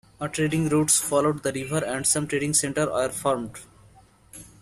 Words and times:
Trading 0.31 0.67
routes 0.69 0.99
followed 0.99 1.43
the 1.43 1.51
river 1.53 1.77
and 1.85 2.07
some 2.07 2.25
trading 2.25 2.55
centers 2.55 2.87
were 2.89 3.09
formed. 3.09 3.59